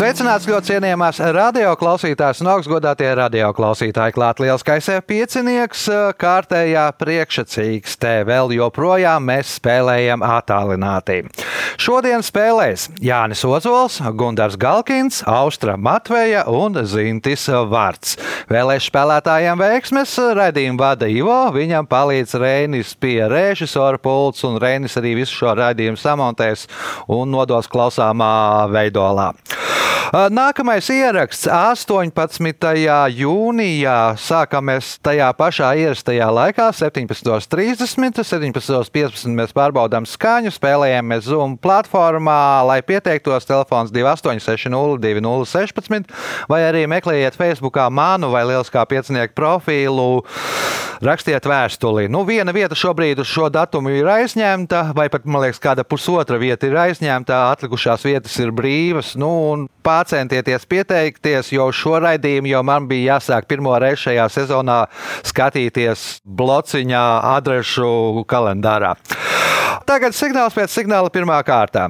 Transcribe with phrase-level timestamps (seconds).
[0.00, 4.14] Sveicināts ļoti cienījamās radioklausītājas un augstgadātie radioklausītāji.
[4.16, 5.82] Klāt lielskais piecinieks,
[6.16, 8.14] kārtējā priekšsacīkstē.
[8.24, 11.18] Vēl joprojām mēs spēlējam attālināti.
[11.76, 18.16] Šodien spēlēs Jānis Ozols, Gunārs Galkins, Austra Matveja un Zintis Vārts.
[18.48, 25.18] Vēlēšu spēlētājiem veiksmes raidījumu vada Ivo, viņam palīdz Reinis pie režisora pults, un Reinis arī
[25.20, 26.64] visu šo raidījumu samontēs
[27.12, 28.32] un nodos klausāmā
[28.72, 29.34] veidolā.
[30.10, 32.10] Nākamais ieraksts 18.
[33.14, 33.98] jūnijā.
[34.18, 39.30] Sākamies tajā pašā ierastajā laikā, 17.30, 17.15.
[39.38, 46.10] Mēs pārbaudām skaņu, spēlējamies Zoom platformā, lai pieteiktos telefons 2860 2016
[46.50, 50.24] vai arī meklējiet Facebookā manu vai Lieliskā piecinieku profilu.
[51.00, 52.10] Rakstiet vēstuli.
[52.12, 56.36] Nu, viena vieta šobrīd uz šo datumu ir aizņemta, vai pat, man liekas, kāda pusotra
[56.36, 59.14] vieta ir aizņemta, atlikušās vietas ir brīvas.
[59.16, 59.30] Nu,
[59.80, 64.78] pārcentieties pieteikties, jo šo raidījumu jau man bija jāsāk pirmo reizi šajā sezonā
[65.24, 68.92] skatīties blociņā, adrešu kalendārā.
[69.88, 71.88] Tagad signāls pēc signāla pirmā kārta.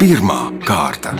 [0.00, 1.12] Pirmā kārta.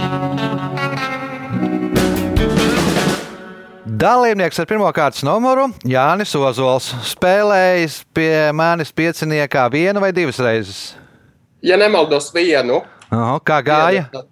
[4.05, 10.80] Dalībnieks ar pirmā kārtas numuru Jānis Ozols spēlējis pie manis pieciniekā vienu vai divas reizes.
[11.64, 14.02] Ja nemaldos vienu, Oho, kā gāja?
[14.12, 14.27] vienu,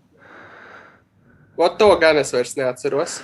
[1.56, 3.14] Ot, to gan es vairs neatceros.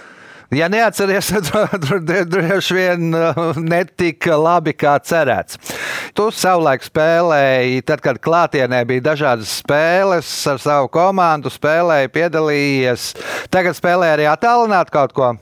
[0.54, 1.84] Ja neatceries, tad
[2.32, 5.58] droši vien uh, netika labi kā cerēts.
[6.16, 13.10] Tu savulaik spēlēji, tad, kad klātienē bija dažādas spēles ar savu komandu, spēlēji, piedalījies.
[13.53, 15.34] Tagad spēlē arī attālināt kaut ko.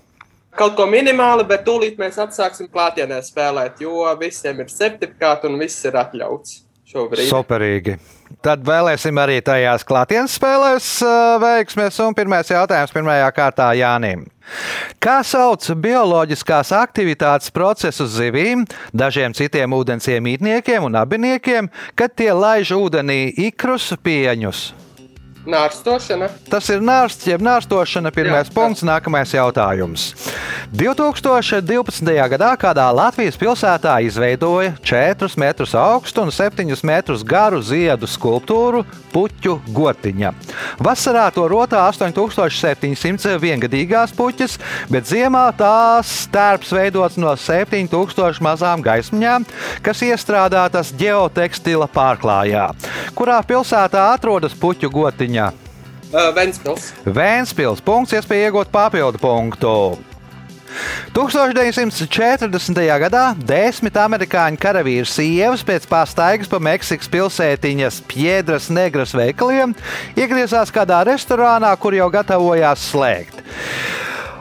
[0.56, 5.84] Kaut ko minimāli, bet tūlīt mēs atsāksim klātienē spēlēt, jo visiem ir certifikāti un viss
[5.84, 7.28] ir atļauts šobrīd.
[7.28, 7.96] Superīgi.
[8.42, 10.88] Tad vēlēsim arī tajās klātienes spēlēs
[11.42, 11.98] veiksmēs.
[12.06, 14.24] Un pirmais jautājums pirmajā kārtā Jānim.
[15.02, 18.64] Kā sauc bioloģiskās aktivitātes procesu zivīm,
[18.96, 24.85] dažiem citiem ūdens iemītniekiem un abiniekiem, kad tie laiž ūdenī ikrus pieņus?
[25.46, 26.28] Nārstošana.
[26.50, 28.10] Tas ir nārsts, jeb nārstošana.
[28.14, 30.08] Pirmais Jā, punkts, nākamais jautājums.
[30.74, 32.02] 2012.
[32.32, 38.82] gadā kādā Latvijas pilsētā izveidoja 4 metrus augstu un 7 metrus garu ziedu skulptūru
[39.14, 40.32] puķu gotiņa.
[40.82, 44.58] Vasarā to rotā 8700 viengadīgās puķis,
[44.90, 49.46] bet ziemā tās stērps veidots no 7000 mazām gaismiņām,
[49.86, 52.66] kas iestrādātas ģeotekstila pārklājā.
[53.16, 55.35] Kurā pilsētā atrodas puķu gotiņa?
[55.36, 56.92] Uh, Ventspils.
[57.04, 59.72] Vēnspils punkts, iespēja iegūt papildu punktu.
[61.16, 62.80] 1940.
[63.00, 69.72] gadā desmit amerikāņu karavīru sievas pēc pastaigas pa Meksikas pilsētiņas Piedras Negras veikaliem
[70.18, 73.40] iegriezās kādā restorānā, kur jau gatavojās slēgt.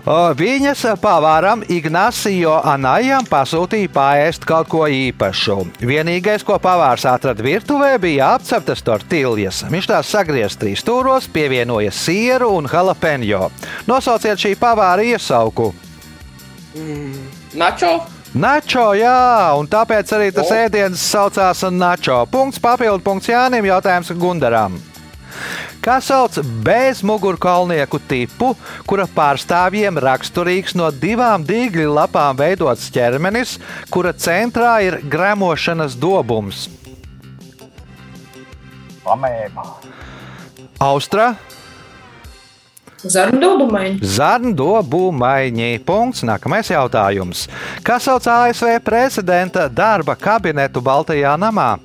[0.06, 5.56] Viņas pavāram Ignācijo Anājam pasūtīja pāriest kaut ko īpašu.
[5.82, 9.64] Vienīgais, ko pavārs atrada virtuvē, bija apceptas tortiljas.
[9.66, 13.50] Viņš tās sagriezis trīs stūros, pievienoja sieru un jalapeņo.
[13.90, 15.72] Nosauciet šī pavāra iesauku.
[17.58, 17.96] Načo.
[18.36, 20.56] Načo, jā, un tāpēc arī tas O.
[20.68, 22.28] ēdiens saucās Načo.
[22.30, 24.78] Punkts, papildu punkts Jānim, jautājums Gundaram.
[25.86, 28.56] Kā sauc bezmugurkaulnieku tipu,
[28.90, 33.60] kura pārstāvjiem raksturīgs no divām dīgļu lapām veidots ķermenis,
[33.94, 36.66] kura centrā ir gremošanas dobums?
[39.06, 39.86] Pamēģinājums.
[40.82, 41.36] Austra.
[44.02, 45.78] Zarndobumaini.
[45.86, 46.26] Punkts.
[46.26, 47.46] Nākamais jautājums.
[47.86, 51.76] Kā sauc ASV prezidenta darba kabinetu Baltajā namā?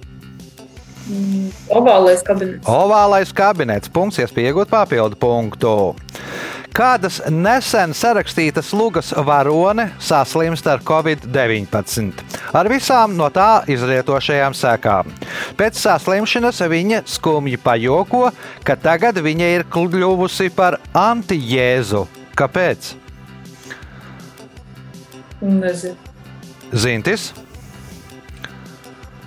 [1.70, 2.66] Ovālais kabinets.
[2.68, 3.90] Ovālais kabinets.
[3.92, 5.74] Punkts, iespēja iegūt papildu punktu.
[6.70, 12.22] Kādas nesen sarakstītas lugas varone saslimst ar covid-19
[12.54, 15.10] ar visām no tā izrietošajām sekām.
[15.58, 18.28] Pēc saslimšanas viņa skumji pajoko,
[18.62, 22.06] ka tagad viņa ir kļuvusi par antijēzu.
[22.38, 22.94] Kāpēc?
[25.40, 25.96] Nezinu.
[26.70, 27.32] Zintis,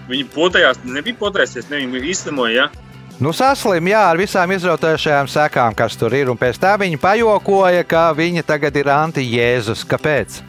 [0.10, 2.68] Viņi potējās, nebija potējusies, ne viņi izslimoja.
[2.68, 2.84] Ja?
[3.24, 7.84] nu saslim, jā, ar visām izrautošajām sekām, kas tur ir, un pēc tam viņa pajokoja,
[7.88, 9.86] ka viņa tagad ir antijēzus.
[9.88, 10.40] Kāpēc?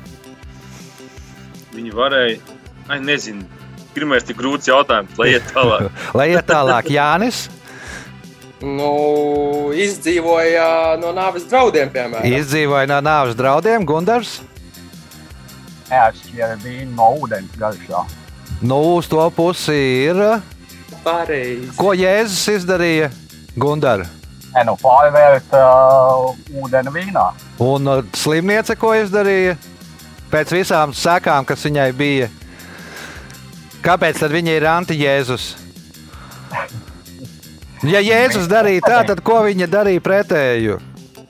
[1.75, 2.57] Viņi varēja,
[2.89, 3.45] ai, nezinu,
[3.95, 5.91] pirmais tik grūts jautājums, lai iet tālāk.
[6.19, 7.47] Lai iet tālāk, Jānis.
[8.65, 12.27] Nu, izdzīvoja no nāves draudiem, piemēram.
[12.39, 14.39] Izdzīvoja no nāves draudiem Gundars.
[15.91, 18.07] Neatšķira vīnu no ūdens garšā.
[18.65, 19.77] Nu, uz to pusi
[20.09, 20.17] ir.
[21.05, 21.69] Pareizi.
[21.77, 23.11] Ko Jēzus izdarīja
[23.61, 24.07] Gundara?
[24.55, 26.31] Nē, nu pārvērt uh,
[26.63, 27.27] ūdeni vīnā.
[27.61, 29.59] Un uh, slimniece ko izdarīja?
[30.33, 32.31] Pēc visām sekām, kas viņai bija.
[33.85, 35.51] Kāpēc tad viņa ir anti-Jēzus?
[37.85, 40.81] Ja Jēzus darīja tā, tad ko viņa darīja pretēju?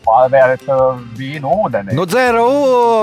[0.04, 1.94] Pārvērt uh, vīnu ūdeni.
[1.96, 2.42] Nu, dzēra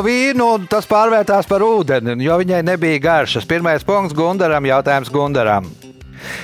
[0.06, 3.48] vīnu, tas pārvērtās par ūdeni, jo viņai nebija garšas.
[3.50, 5.71] Pirmais punkts Gundaram, jautājums Gundaram.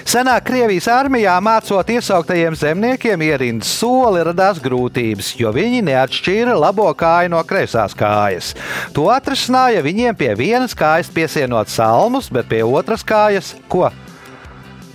[0.07, 7.33] Senāk Krievijas armijā mācot iesauktajiem zemniekiem ierindas soli radās grūtības, jo viņi neatšķīra labo kāju
[7.35, 8.53] no kreisās kājas.
[8.95, 13.91] To atrisināja viņiem pie vienas kājas piesienot salmus, bet pie otras kājas ko?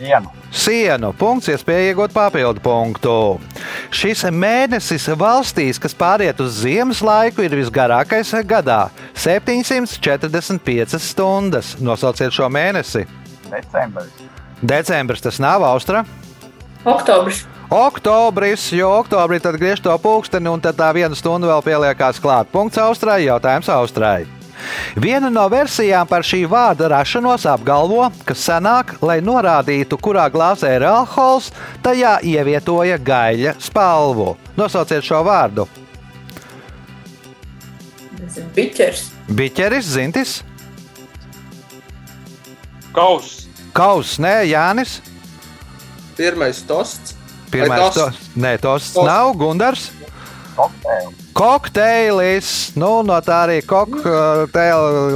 [0.00, 0.32] Vienu.
[0.53, 1.12] Sienu.
[1.17, 3.17] Punkts, iespēja iegūt papildu punktu.
[3.93, 11.77] Šis mēnesis valstīs, kas pāriet uz ziemas laiku, ir visgarākais gadā- 745 stundas.
[11.79, 13.06] Nosauciet šo mēnesi.
[13.50, 14.12] Decembris.
[14.65, 16.05] Decembris tas nav Austra.
[16.85, 17.44] Oktobris.
[17.71, 22.47] Oktobris, jo oktobrī tad griež to pulksteni, un tad tā viena stunda vēl pieliekās klāt.
[22.53, 24.27] Punkts Austrai, jautājums Austrai.
[25.00, 30.87] Viena no versijām par šī vārda rašanos apgalvo, ka senāk, lai norādītu, kurā glāzē ir
[30.88, 31.50] alkohols,
[31.85, 34.35] tajā ievietoja gaļa spalvu.
[34.56, 35.69] Nosauciet šo vārdu.
[38.56, 39.11] Biķers.
[39.29, 40.41] Biķeris, Zintis,
[42.93, 43.49] Kaus.
[43.73, 45.00] Kaus, nē, Jānis.
[46.17, 47.17] Pirmais tosts.
[47.53, 48.29] Pirmais tosts?
[48.37, 49.06] nē, tos Tosts.
[49.08, 49.91] nav Gundars.
[50.56, 51.14] Kokteili.
[51.32, 55.14] Kokteilis, nu, no tā arī kokteili,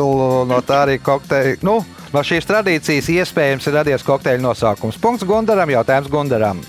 [0.49, 1.59] no tā arī kokteili.
[1.67, 1.81] Nu,
[2.13, 4.99] no šīs tradīcijas iespējams ir radies kokteļu nosaukums.
[5.03, 6.65] Punkts Gundaram, jautājums Gundaram.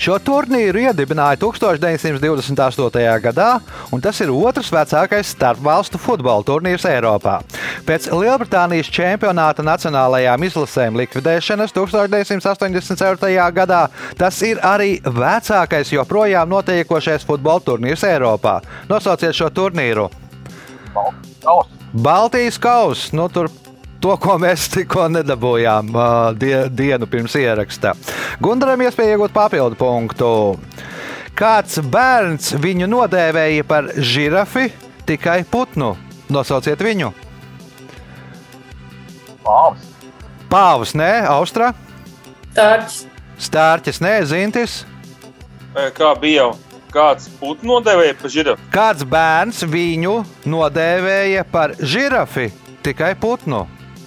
[0.00, 3.04] Šo turnīru iedibināja 1928.
[3.24, 3.48] gadā,
[3.92, 7.38] un tas ir otrs vecākais starpvalstu futbola turnīrs Eiropā.
[7.86, 13.50] Pēc Lielbritānijas čempionāta nacionālajām izlasēm likvidēšanas 1984.
[13.56, 13.82] gadā
[14.18, 18.60] tas ir arī vecākais joprojām notiekošais futbola turnīrs Eiropā.
[18.90, 20.10] Nosauciet šo turnīru!
[21.96, 23.14] Baltijas kausa.
[23.16, 23.48] Nu, tur
[24.06, 25.90] to, ko mēs tikko nedabūjām
[26.38, 27.94] die, dienu pirms ieraksta.
[28.42, 30.28] Gundaram iespēja iegūt papildu punktu.
[31.36, 34.70] Kāds bērns viņu nodēvēja par žirafi,
[35.08, 35.96] tikai putnu.
[36.32, 37.10] Nosauciet viņu.
[39.46, 39.90] Pāvs.
[40.50, 41.72] Pāvs, nē, Austra,
[42.56, 43.02] Tārķis.
[43.42, 44.80] Stārķis, nē, Zintis.
[45.98, 46.50] Kā bija jau?
[46.94, 48.70] Kāds putnu nodevēja pa žirafu?
[48.72, 52.48] Kāds bērns viņu nodēvēja par žirafi,
[52.86, 53.66] tikai putnu.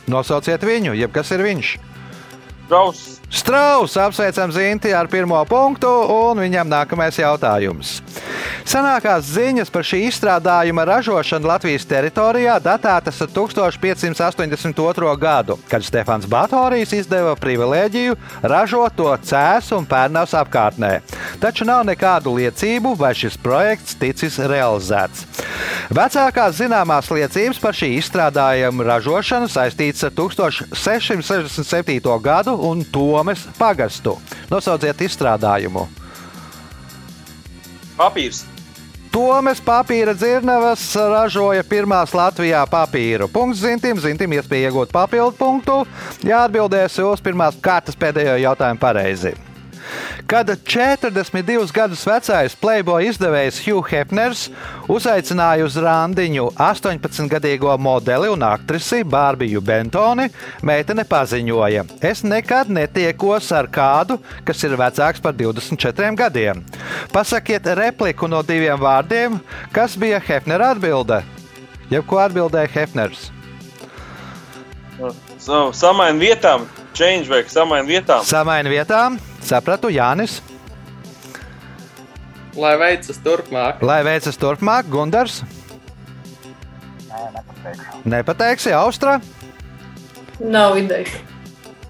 [0.09, 1.75] Nosauciet viņu, jeb kas ir viņš.
[2.67, 3.18] Kraus.
[3.29, 7.99] Strauss apsveicam Zinti ar pirmo punktu, un viņam nākamais jautājums.
[8.69, 15.13] Senākās ziņas par šī izstrādājuma ražošanu Latvijas teritorijā datētas ar 1582.
[15.21, 20.91] gadu, kad Stefans Batorijs izdeva privilēģiju ražot to cēsu un pērnavas apkārtnē.
[21.41, 25.25] Taču nav nekādu liecību, vai šis projekts ticis realizēts.
[25.93, 32.19] Vecākās zināmās liecības par šī izstrādājuma ražošanu saistītas ar 1667.
[32.21, 32.83] gadu un
[33.19, 34.13] Tomes pagastu.
[34.47, 35.81] Nosauciet izstrādājumu.
[37.97, 38.45] Papīrs.
[39.11, 43.27] Tomes papīra dzirnavas ražoja pirmās Latvijā papīru.
[43.33, 45.81] Punkts Zintim, Zintim iespēja iegūt papildu punktu,
[46.23, 49.35] ja atbildēs uz pirmās kārtas pēdējo jautājumu pareizi.
[50.29, 54.47] Kad 42 gadus vecais playboy izdevējs Hugh Hefners
[54.91, 60.27] uzaicināja uz randiņu 18-gadīgo modeli un aktrisi Bārbiju Bentoni,
[60.61, 66.63] meitene paziņoja: Es nekad netiekos ar kādu, kas ir vecāks par 24 gadiem.
[67.13, 69.39] Pasakiet repliku no diviem vārdiem,
[69.73, 71.23] kas bija Hefnera atbilde.
[71.89, 73.29] Jeb ko atbildēja Hefners?
[75.39, 76.67] So, Samaini vietām.
[76.93, 78.23] Change vai samaini vietām.
[78.27, 79.15] Samaini vietām,
[79.45, 80.39] sapratu Jānis.
[82.59, 83.83] Lai veicas turpmāk.
[83.85, 85.41] Lai veicas turpmāk, Gundars.
[87.09, 88.03] Nē, nepateikšu.
[88.09, 89.19] Nepateiksi, Austra.
[90.39, 91.28] Nav idejas.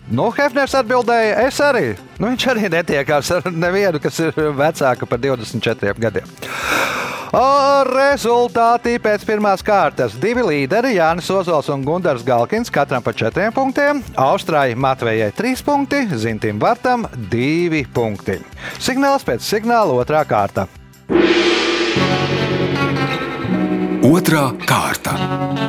[0.10, 1.92] Nu, Hefners atbildēja, es arī.
[2.18, 6.32] Nu, viņš arī netiekās ar nevienu, kas ir vecāka par 24 gadiem.
[7.30, 7.44] O,
[7.86, 10.16] rezultāti pēc pirmās kārtas.
[10.18, 14.01] Divi līderi, Jānis Ozols un Gunārs Galkins, katram pa četriem punktiem.
[14.18, 18.39] Austrai Matvejai trīs punkti, Zintim Vartam divi punkti.
[18.82, 20.66] Signāls pēc signāla otrā kārta.
[24.10, 25.69] Otra kārta.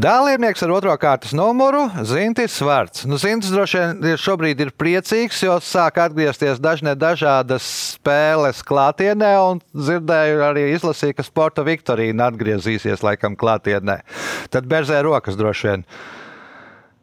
[0.00, 3.02] Dalībnieks ar otro kārtas numuru- Zintis Svarts.
[3.04, 7.66] Nu, Zintis droši vien šobrīd ir priecīgs, jo sāk atgriezties dažne dažādas
[7.98, 13.98] spēles klātienē, un dzirdēju arī izlasīju, ka sporta Viktorīna atgriezīsies laikam klātienē.
[14.48, 15.84] Tad berzē rokas droši vien.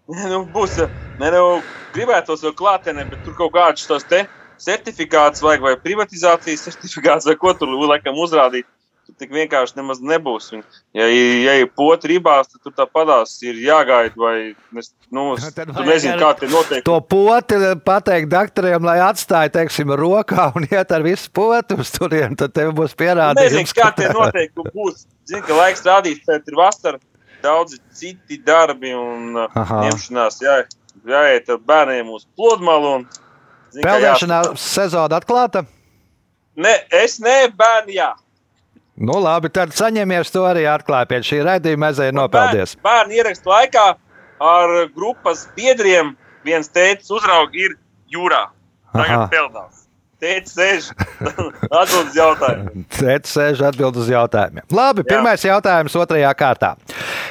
[0.32, 0.80] Nu, būs.
[1.20, 1.62] Nē, nu,
[1.94, 4.24] gribētos jau klātienē, bet tur kaut kādus tos te
[4.58, 8.66] certifikātus vajag, vai privatizācijas certifikāts, vai ko tur laikam uzrādīt.
[9.08, 10.50] Tur tik vienkārši nemaz nebūs.
[10.58, 10.64] Un,
[10.98, 14.34] ja, ja ir potri rībās, tad tur tāpatās ir jāgaida, vai
[14.82, 16.84] es, nu, Tad tu nezini, kā tie notiek.
[16.84, 22.36] To poti pateikt doktoriem, lai atstāja, teiksim, rokā un iet ar visu potu uz turieni,
[22.36, 23.74] tad tev būs Nu, Nezinu, pierādījums.
[23.78, 25.08] kā tie noteikumi būs.
[25.32, 27.00] Zinu, ka laiks rādīs, ka ir vasara,
[27.44, 29.82] daudzi citi darbi un Aha.
[29.88, 30.42] ņemšanās.
[30.44, 30.60] Jā,
[31.08, 33.06] jāiet ar bērniem uz pludmalu.
[33.78, 35.64] Peldēšanā sezona atklāta.
[36.58, 38.12] Ne, es ne, bērni, jā.
[38.98, 41.92] Nu, labi, tad saņemies to arī atklāja pie šī raidījuma.
[41.94, 42.74] Ezēja nopeldies.
[42.82, 43.88] Bērni, bērni ierakstu laikā
[44.42, 46.16] ar grupas biedriem
[46.48, 47.75] viens teicis, uzraugi ir
[48.13, 48.48] jūrā.
[48.96, 49.84] Tagad peldās.
[50.18, 50.86] Teicis, sēž,
[51.80, 52.86] atbild uz jautājumu.
[52.96, 54.66] Tēta sēž atbild uz jautājumiem.
[54.74, 56.72] Labi, pirmais jautājums otrajā kārtā.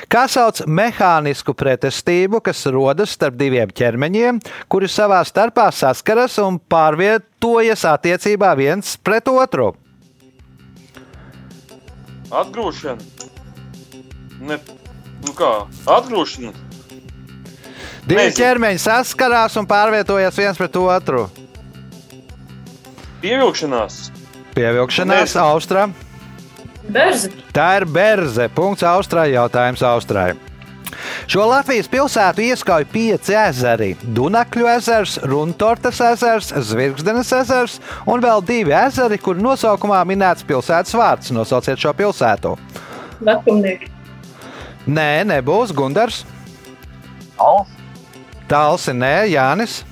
[0.06, 4.38] Kā sauc mehānisku pretestību, kas rodas starp diviem ķermeņiem,
[4.70, 9.72] kuri savā starpā saskaras un pārvietojas attiecībā viens pret otru?
[12.30, 13.02] Atgrūšana.
[14.46, 14.58] Ne,
[15.24, 15.52] nu kā,
[15.86, 16.52] atgrūšana.
[18.06, 18.38] Divi Nezinu.
[18.38, 21.24] ķermeņi saskarās un pārvietojas viens pret otru.
[23.22, 23.96] Pievilkšanās.
[24.54, 25.46] Pievilkšanās Nezinu.
[25.46, 25.86] Austrā.
[26.86, 27.32] Berzi.
[27.54, 28.46] Tā ir berze.
[28.54, 29.32] Punkts Austrai.
[29.34, 30.34] Jautājums Austrai.
[31.26, 38.72] Šo Latvijas pilsētu ieskauj pieci ezeri- Dunakļu ezers, Runtortas ezers, Zvirgzdenes ezers un vēl divi
[38.72, 41.30] ezeri, kur nosaukumā minēts pilsētas vārds.
[41.30, 42.56] Nosauciet šo pilsētu.
[43.20, 43.90] Vekumnieki.
[44.86, 46.24] Nē, nebūs Gundars,
[47.38, 47.68] Alls,
[48.48, 49.82] Talsi, nē, Jānis.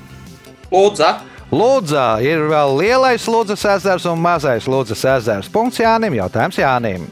[0.71, 1.09] Lūdzu,
[1.55, 5.51] Lūdzā ir vēl lielais Lūdzas ezers un mazais Lūdzas ezers.
[5.53, 7.05] Punkts Jānim, jautājums Jānim.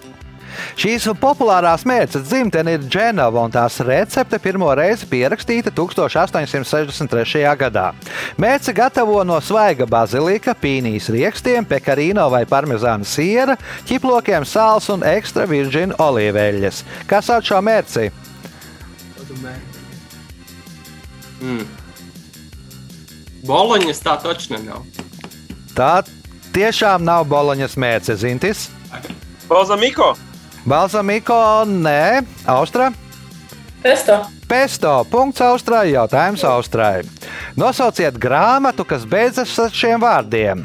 [0.79, 7.45] Šīs populārās mērces dzimtene ir Dženova, un tās recepte pirmo reizi pierakstīta 1863.
[7.59, 7.91] gadā.
[8.41, 13.57] Mērce gatavo no svaiga bazilika, pīnijas riekstiem, pekarīno vai parmezāna siera,
[13.89, 16.83] ķiplokiem, sāls un ekstra virģina olīveļas.
[17.11, 18.11] Kas sauc šo mērci?
[21.43, 21.65] mm.
[23.47, 24.85] Boloņas tā točna nav.
[25.75, 26.03] Tā
[26.55, 28.69] tiešām nav boloņas mērce, Zintis.
[29.49, 30.13] Balzamiko.
[30.67, 32.93] Balzamiko, nē, Austra.
[33.83, 34.21] Pesto.
[34.47, 34.93] Pesto.
[35.11, 35.91] Punkts Austrai.
[35.91, 37.03] Jautājums Austrai.
[37.59, 40.63] Nosauciet grāmatu, kas beidzas ar šiem vārdiem.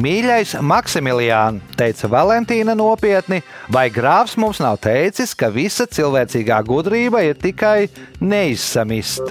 [0.00, 7.36] Mīļais Maksimiliāns, teica Valentīna nopietni, vai grāfs mums nav teicis, ka visa cilvēcīgā gudrība ir
[7.36, 7.90] tikai
[8.22, 9.28] neizsamista?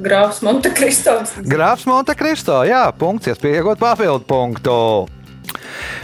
[0.00, 1.34] Grāfs Montekristovs.
[1.44, 4.76] Grāfs Montekristo, jā, punkts, iespēja iegūt papildu punktu.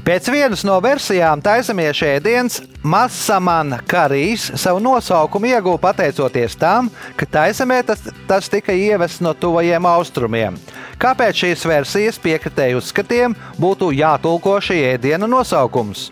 [0.06, 7.83] Pēc vienas no versijām taisamies ēdiens Masamana Karijs savu nosaukumu ieguva pateicoties tam, ka taisamē
[7.87, 10.59] tas, tas tika ievests no tuvajiem austrumiem.
[11.02, 16.11] Kāpēc šīs versijas piekritēju uzskatiem būtu jātulko šī ēdiena nosaukums?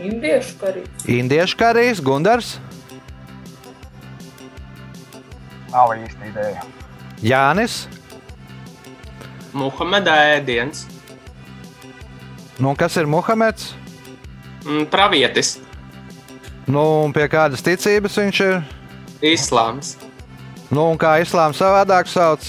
[0.00, 0.84] Indiešu karī.
[1.12, 2.54] Indiešu karijs, Gundars,
[5.72, 6.62] nav īsti ideja.
[7.22, 7.84] Jānis.
[9.52, 10.84] Muhameda ēdiens,
[12.60, 13.72] Nu, kas ir Muhameds?
[14.64, 15.58] mm, pravietis,
[16.70, 18.60] Nu, un pie kādas ticības viņš ir?
[19.22, 19.96] islāms,
[20.70, 22.40] Nu, un kā islāms savādāk sauc?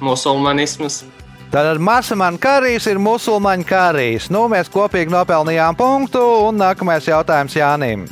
[0.00, 1.04] musulmanisms.
[1.50, 4.26] Tad ar Masamanu karīs ir musulmaņu karīs.
[4.30, 8.08] Nu, mēs kopīgi nopelnījām punktu, un nākamais jautājums Jānim.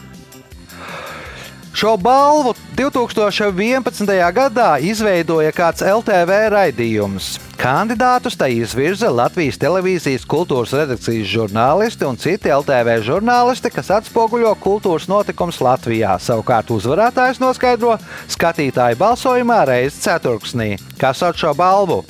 [1.83, 4.07] Šo balvu 2011.
[4.31, 7.33] gadā izveidoja kāds LTV raidījums.
[7.59, 15.11] Kandidātus tai izvirza Latvijas televīzijas kultūras redakcijas žurnālisti un citi LTV žurnālisti, kas atspoguļo kultūras
[15.11, 16.15] notikumus Latvijā.
[16.23, 17.99] Savukārt uzvarētājs noskaidro
[18.31, 20.77] skatītāju balsojumā reizes ceturksnī.
[21.03, 22.05] Kas sauc šo balvu?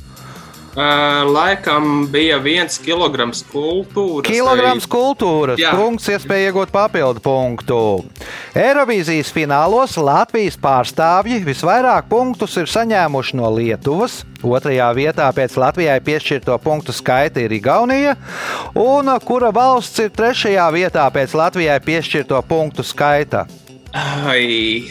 [0.73, 4.25] Uh, laikam bija viens kilograms kultūras.
[4.25, 5.75] Kilograms kultūras, Jā.
[5.77, 7.81] punkts, iespēja iegūt papildu punktu.
[8.57, 14.23] Eirovīzijas finālos Latvijas pārstāvji visvairāk punktus ir saņēmuši no Lietuvas.
[14.41, 18.17] Otrajā vietā pēc Latvijai piešķirto punktu skaita ir Igaunija,
[18.73, 23.45] un kura valsts ir trešajā vietā pēc Latvijai piešķirto punktu skaita?
[23.93, 24.89] Ai,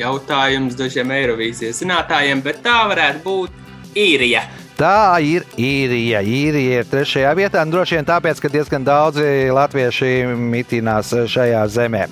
[0.00, 4.48] jautājums dažiem Eirovīzijas zinātājiem, bet tā varētu būt īrija.
[4.78, 6.22] Tā ir īrija.
[6.24, 7.64] Īrija ir trešajā vietā.
[7.68, 12.06] Droši vien tāpēc, ka diezgan daudzi latvieši mitinās šajā zemē.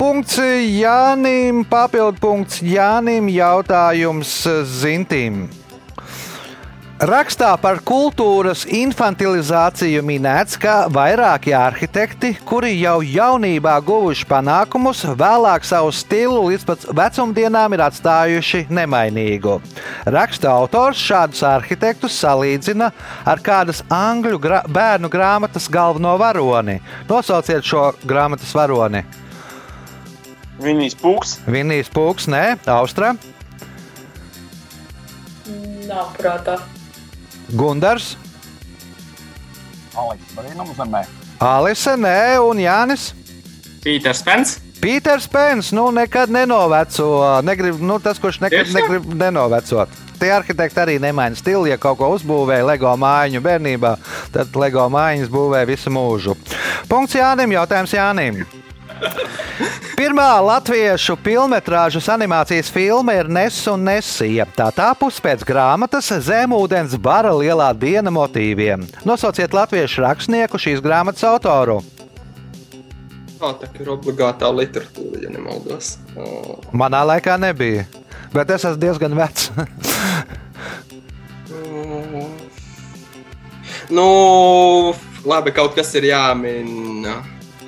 [0.00, 4.32] Punkts Jānim, papildu punkts Jānim, jautājums
[4.80, 5.44] Zintīm.
[7.02, 15.90] Rakstā par kultūras infantilizāciju minēts, ka vairāki arhitekti, kuri jau jaunībā guvuši panākumus, vēlāk savu
[15.90, 19.56] stilu līdz pat vecumdienām ir atstājuši nemainīgu.
[20.14, 22.92] Raksta autors šādus arhitektus salīdzina
[23.26, 26.76] ar kādas angļu gra bērnu grāmatas galveno varoni.
[27.10, 29.02] Nosauciet šo grāmatas varoni.
[30.62, 31.34] Viņas pūks.
[31.50, 33.16] Vinīs Pūks, nē, Austra,
[35.88, 36.54] Nav prātā.
[40.78, 41.02] Zemē.
[41.42, 43.10] Alise, nē, un Jānis.
[43.82, 44.56] Pīters Pens.
[44.82, 47.08] Pīters Pēns, nu, nekad nenoveco.
[47.46, 48.78] Negrib, nu, tas, kurš nekad Tiešām?
[48.78, 49.92] negrib nenovecot.
[50.22, 51.66] Tie arhitekti arī nemaina stilu.
[51.66, 53.92] Ja kaut ko uzbūvēja LEGO mājiņu bērnībā,
[54.34, 56.36] tad LEGO mājiņas būvē visu mūžu.
[56.90, 58.44] Punkts Jānim, jautājums Jānim.
[60.02, 64.42] Pirmā latviešu filmas animācijas filma ir Nesa un Nesija.
[64.50, 68.82] Tā tapusi pēc grāmatas Zemūdens bara lielā diena motīviem.
[69.06, 71.86] Nosauciet latviešu rakstnieku šīs grāmatas autoru.
[73.38, 76.02] Tā, tā ir obligātā literatūra, ja nemaldos.
[76.18, 77.86] O, Manā laikā nebija,
[78.34, 79.54] bet es esmu diezgan vecs.
[79.54, 79.62] o.
[83.92, 84.06] Nu,
[85.28, 87.06] labi, kaut kas ir jāmin.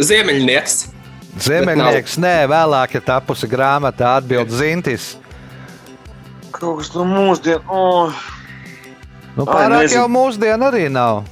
[0.02, 0.93] Ziemeļnieks.
[1.40, 5.14] Ziemeļnieks, nē, vēlāk ir tapusi grāmata atbild Zintis.
[6.54, 7.62] Kaut kas no mūsdienu.
[7.66, 8.14] Oh.
[9.34, 9.98] Nu, Ai, pārāk nezinu.
[9.98, 11.24] jau mūsdienu arī nav.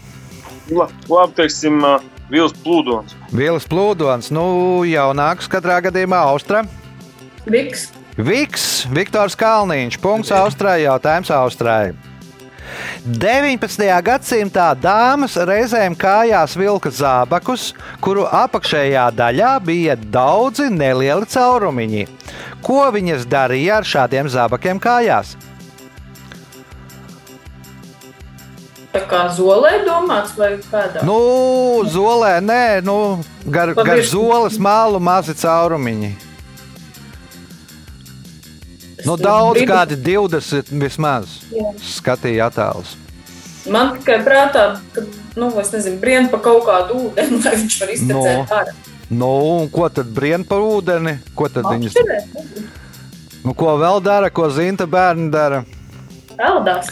[0.73, 3.13] La, labi, teiksim, uh, Vils plūdons.
[3.37, 4.45] Vīls plūdons, nu,
[4.89, 6.63] jaunāks katrā gadījumā Austra.
[7.45, 7.91] Viks.
[8.17, 11.93] Viks, Viktors Kalniņš, punkts Austrai, jautājums Austrai.
[13.07, 13.87] 19.
[14.07, 17.71] gadsimtā dāmas reizēm kājās vilka zābakus,
[18.05, 22.05] kuru apakšējā daļā bija daudzi nelieli caurumiņi.
[22.63, 25.37] Ko viņas darīja ar šādiem zābakiem kājās?
[28.93, 31.01] Tā kā zolē domāts vai kādā?
[31.09, 31.17] Nu,
[31.89, 32.97] zolē, nē, nu,
[33.49, 36.13] gar, Pa gar zoles mālu mazi caurumiņi.
[39.07, 41.39] Nu, daudz, gribu- kādi 20 vismaz.
[41.53, 41.73] Jā.
[41.83, 42.97] Skatīja attēlus.
[43.71, 45.05] Man tikai prātā, ka,
[45.39, 48.47] nu, es nezinu, brien pa kaut kādu ūdeni, lai viņš var iztecēt No.
[48.59, 48.75] ārā.
[49.13, 49.29] Nu,
[49.61, 51.19] un ko tad brīnā par ūdeni?
[51.37, 51.99] Ko tad viņas
[53.45, 55.65] nu, ko vēl dara, ko zinta bērni dara?
[56.39, 56.89] peldās.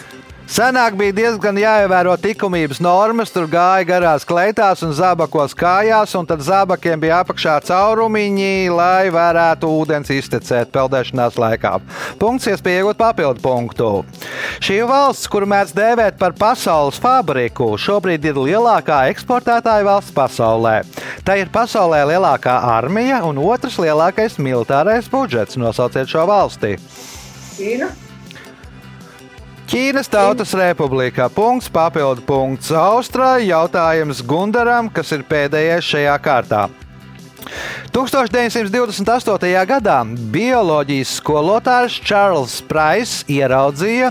[0.51, 6.43] Senāk bija diezgan jāievēro likumības normas, tur gāja garās kleitās un zābakos kājās, un tad
[6.43, 11.77] zābakiem bija apakšā caurumiņi, lai varētu ūdens iztecēt peldēšanās laikā.
[12.19, 13.93] Punkts, iespēja iegūt papildu punktu.
[14.59, 20.81] Šī valsts, kuru mēdz dēvēt par pasaules fabriku, šobrīd ir lielākā eksportētāja valsts pasaulē.
[21.23, 25.61] Tā ir pasaulē lielākā armija un otrs lielākais militārais budžets.
[25.63, 26.75] Nosauciet šo valsti.
[27.55, 27.95] Ķīna.
[29.71, 31.29] Ķīnas Tautas Republikā.
[31.31, 33.45] Punkts, papildu punkts Austrai.
[33.47, 36.65] Jautājums Gundaram, kas ir pēdējais šajā kārtā.
[37.95, 39.53] 1928.
[39.71, 39.99] gadā
[40.35, 44.11] bioloģijas skolotājs Čārls Prais ieraudzīja,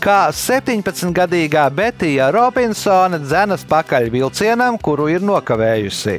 [0.00, 6.16] kā 17-gadīgā Betija Robinsone dzenas pakaļ vilcienam, kuru ir nokavējusi.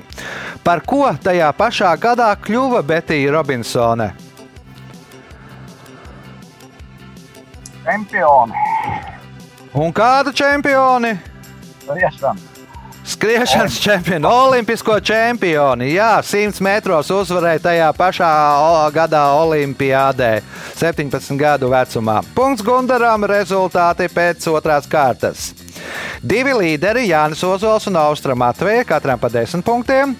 [0.61, 4.24] Par ko tajā pašā gadā kļuva Betija Robinsone?
[7.85, 8.53] Čempioni.
[9.77, 11.13] Un kādu čempioni?
[11.85, 12.33] Riešana.
[13.05, 15.91] Skriešanas čempioni, olimpisko čempioni.
[15.93, 18.29] Jā, 100 metros uzvarēja tajā pašā
[18.95, 20.39] gadā Olimpijādē,
[20.81, 22.23] 17 gadu vecumā.
[22.33, 25.51] Punkts Gundaram, rezultāti pēc otrās kārtas.
[26.25, 30.15] Divi līderi, Jānis Ozols un Austra Matveja, katram pa 10 punktiem.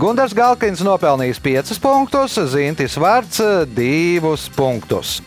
[0.00, 3.42] Gunārs Galkins nopelnījis 5 punktus, Zintis Vārts
[3.76, 5.20] 2 punktus.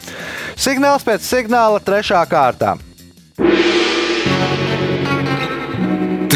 [0.57, 2.25] Signāls pēc signāla 3.
[2.27, 2.75] kārtā.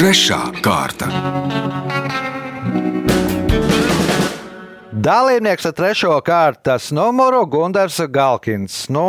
[0.02, 1.12] Trešā kārta.
[5.02, 8.84] Dalībnieks ar trešo kārtas numuru Gunārs Galkins.
[8.94, 9.06] Nu,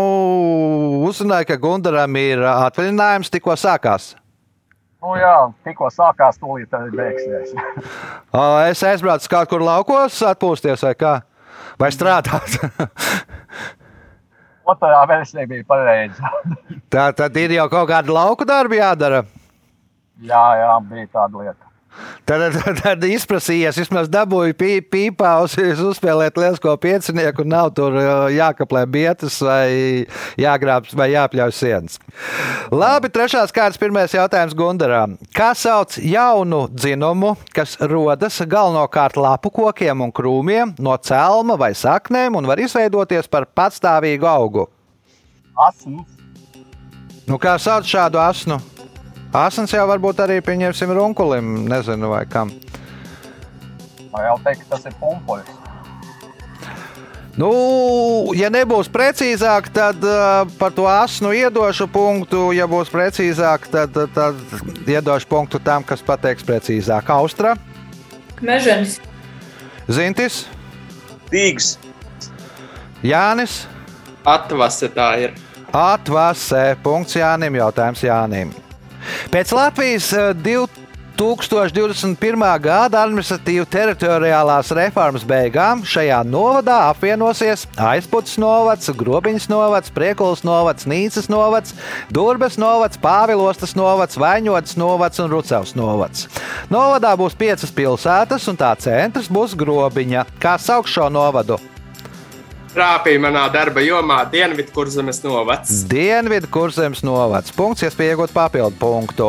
[1.05, 4.13] uzzināja, ka Gunaram ir atvaļinājums, tikko sākās.
[5.03, 5.35] Nu jā,
[5.67, 7.55] tikko sākās, tūlīt arī beigsies.
[8.71, 11.15] Es aizbraucu kaut kur laukos, atpūsties vai kā?
[11.81, 12.55] Vai strādāt?
[14.73, 16.31] Otrā versija bija pareiza.
[16.93, 19.25] Tā tad ir jau kaut kāda lauku darba jādara.
[20.23, 21.72] jā, jā, bija tāda lieta.
[22.23, 28.11] Tad, tad, tad izprasījies, vismaz dabūju pī, pīpā, uzspēlēt lielisko piecinieku, un nav tur uh,
[28.33, 30.07] jākaplē bietas vai
[30.41, 31.99] jāgrābs vai jāpļauj sienas.
[32.73, 35.19] Labi, trešās kārtas pirmais jautājums Gundaram.
[35.35, 42.39] Kā sauc jaunu dzinumu, kas rodas galvenokārt lapu kokiem un krūmiem no celma vai saknēm
[42.39, 44.69] un var izveidoties par patstāvīgu augu?
[45.69, 46.07] Asins.
[47.27, 48.59] Nu, kā sauc šādu asnu?
[49.33, 52.53] Asins jau varbūt arī pieņemsim runkulim, nezinu vai kam.
[54.13, 55.59] Vai jau teikt, tas ir pumpuļs?
[57.41, 57.49] Nu,
[58.37, 62.51] ja nebūs precīzāk, tad uh, par to asnu iedošu punktu.
[62.53, 64.43] Ja būs precīzāk, tad, tad
[64.85, 67.09] iedošu punktu tam, kas pateiks precīzāk.
[67.17, 67.55] Austra,
[68.45, 68.99] Mežanis.
[69.89, 70.43] Zintis,
[71.33, 71.79] Tīgs.
[73.03, 73.63] Jānis,
[74.29, 75.33] Atvase tā ir.
[75.73, 76.77] Atvasē.
[76.83, 77.57] Punkts Jānim.
[77.59, 78.53] Jautājums Jānim.
[79.33, 82.45] Pēc Latvijas eh, 2021.
[82.65, 91.29] gada administratīvu teritoriālās reformas beigām šajā novadā apvienosies Aizputs novads, Grobiņas novads, Priekulas novads, Nīcas
[91.33, 91.75] novads,
[92.13, 96.19] Durbes novads, Pāvilostas novads, Vaņotas novads un Rucevs novads.
[96.73, 100.27] Novadā būs piecas pilsētas, un tā centrs būs Grobiņa.
[100.43, 101.61] Kā sauc šo novadu?
[102.73, 105.83] Trāpīja manā darba jomā Dienvidu kurzemes novads.
[105.91, 107.53] Dienvidu kurzems novads.
[107.53, 109.29] Punkts, iespējot papildu punktu.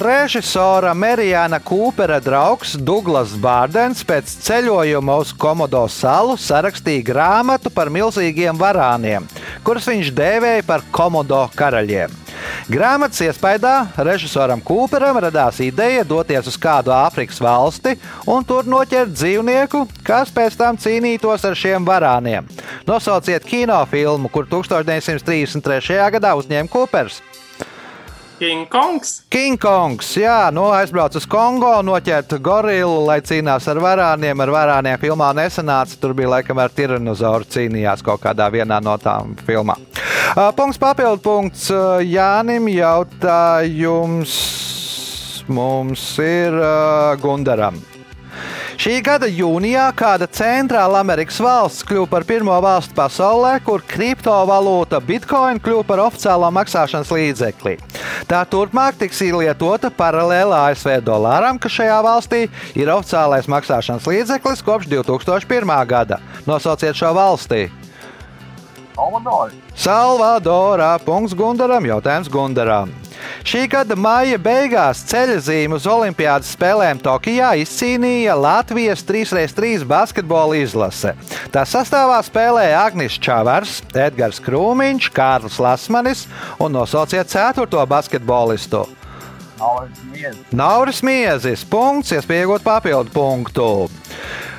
[0.00, 8.58] Režisora Merijāna Kūpera draugs Douglas Bārdens pēc ceļojuma uz Komodo salu sarakstīja grāmatu par milzīgiem
[8.58, 9.26] varāniem,
[9.66, 12.27] kurus viņš dēvēja par Komodo karaļiem.
[12.68, 13.74] Grāmatas iespējā
[14.04, 17.94] režisoram Kūperam radās ideja doties uz kādu Āfrikas valsti
[18.28, 22.48] un tur noķert dzīvnieku, kas pēc tam cīnītos ar šiem varāniem.
[22.88, 25.98] Nosauciet kinofilmu, kur 1933.
[26.18, 27.22] gadā uzņēma Kūpers.
[28.38, 29.22] King Kongs.
[29.28, 34.38] King Kongs, jā, nu aizbrauc uz Kongo, noķert gorilu, lai cīnās ar varāniem.
[34.44, 35.98] Ar varāniem filmā nesanāca.
[35.98, 39.82] Tur bija laikam ar tiranozauru cīnījās kaut kādā vienā no tām filmām.
[40.36, 42.70] Uh, punkts papildu punkts uh, Jānim.
[42.70, 44.38] Jautājums
[45.50, 47.82] mums ir uh, Gundaram.
[48.78, 55.58] Šī gada jūnijā kāda Centrāla Amerikas valsts kļuva par pirmo valsti pasaulē, kur kriptovalūta Bitcoin
[55.58, 57.74] kļuva par oficiālo maksāšanas līdzekli.
[58.28, 62.40] Tā turpmāk tiks lietota paralēli ASV dolāram, kas šajā valstī
[62.76, 65.72] ir oficiālais maksāšanas līdzeklis kopš 2001.
[65.88, 66.20] gada.
[66.44, 67.08] Nosauciet šo!
[68.98, 69.54] Salvadori.
[69.78, 70.92] Salvadorā.
[71.06, 71.86] Punkts Gundaram.
[71.86, 72.90] Jautājums Gundaram.
[73.46, 81.14] Šī gada maija beigās ceļzīmu uz Olimpiādas spēlēm Tokijā izcīnīja Latvijas 3x3 basketbola izlase.
[81.54, 86.26] Tā sastāvā spēlēja Agnēs Čavars, Edgars Krūmiņš, Kārlis Lasmanis
[86.58, 88.86] un nosauciet ceturto basketbolistu.
[89.58, 90.44] Nauris Miezis.
[90.54, 91.64] Nauris Miezis.
[91.66, 93.66] Punkts, iespējot papildu punktu.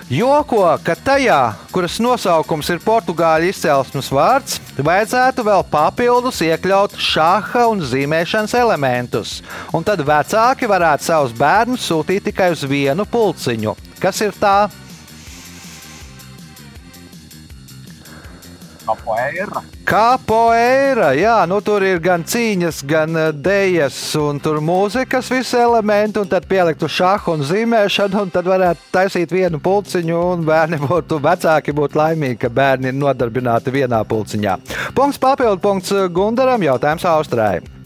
[0.09, 7.83] Joko, ka tajā, kuras nosaukums ir portugāļu izcelsmes vārds, vajadzētu vēl papildus iekļaut šāda un
[7.85, 9.35] zīmēšanas elementus,
[9.69, 13.75] un tad vecāki varētu savus bērnus sūtīt tikai uz vienu pulciņu.
[14.01, 14.71] Kas ir tā?
[18.89, 19.61] Capoeira.
[19.85, 26.21] Kapoeira, jā, nu tur ir gan cīņas, gan eh, dēļas, un tur mūzikas visi elementi,
[26.21, 31.21] un tad pieliktu šāhu un zīmēšanu, un tad varētu taisīt vienu pulciņu, un bērni būtu,
[31.25, 34.57] vecāki būtu laimīgi, ka bērni ir nodarbināti vienā pulciņā.
[34.97, 37.78] Punkts papildu punkts Gundaram, jautājums Austrājai.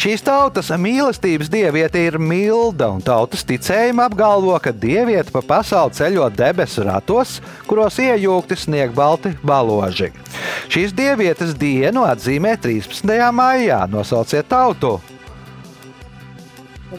[0.00, 6.28] Šīs tautas mīlestības dieviete ir milda, un tautas ticējuma apgalvo, ka dieviete pa pasauli ceļo
[6.34, 7.38] debesu ratos,
[7.70, 10.10] kuros iejūgti sniegbalti baloži.
[10.72, 13.16] Šīs dievietes dienu atzīmē 13.
[13.34, 13.84] maijā.
[13.90, 14.98] Nosauciet tautu!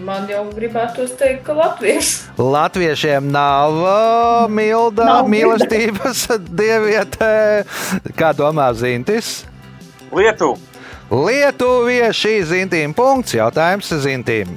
[0.03, 2.33] Man jau gribētos teikt, ka latviešu.
[2.41, 6.25] Latviešiem nav uh, milda Nav mīlestības
[6.59, 7.29] dieviete.
[8.19, 9.45] Kā domā Zintis?
[10.11, 10.74] Lietuva.
[11.11, 14.55] Lietuvieši zintīm punkts, jautājums zintīm.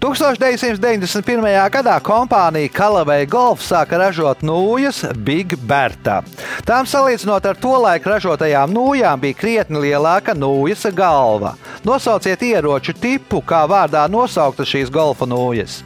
[0.00, 1.44] 1991.
[1.72, 6.22] gadā kompānija Kalavei Golf sāka ražot nūjas Big Berta.
[6.64, 11.52] Tām salīdzinot ar to laiku ražotajām nūjām bija krietni lielāka nūjas galva.
[11.84, 15.82] Nosauciet ieroču tipu, kā vārdā nosaukta šīs golfa nūjas.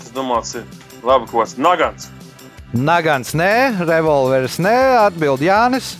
[0.00, 0.56] Tas domāts,
[1.04, 2.08] labi, ko tas nagants.
[2.72, 5.94] Nagants nē, revolveris nē, atbild Jānis.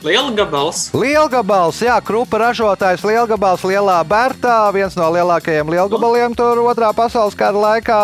[0.00, 0.86] Liela gabals.
[0.96, 7.60] Lielgabals, jā, krupa ražotājs Lielgabals Lielā Bērtā, viens no lielākajiem lielgabaliem tur otrā pasaules kara
[7.60, 7.98] laikā,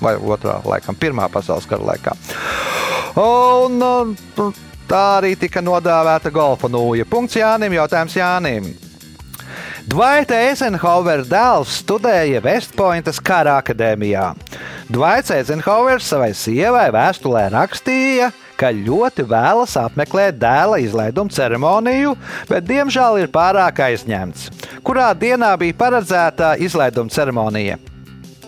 [0.00, 2.16] vai otrā, laikam, pirmā pasaules kara laikā.
[3.20, 4.48] Un uh,
[4.88, 7.04] tā arī tika nodāvēta golfa nūja.
[7.04, 8.72] Punkts Jānim, jautājums Jānim.
[9.86, 14.32] Dvaita Eisenhower dēls studēja Vestpointas kara akadēmijā.
[14.88, 22.14] Dvaits Eisenhowers savai sievai vēstulē rakstīja, ka ļoti vēlas apmeklēt dēla izlaiduma ceremoniju,
[22.48, 24.48] bet diemžēl ir pārāk aizņemts.
[24.86, 27.76] Kurā dienā bija paredzēta izlaiduma ceremonija?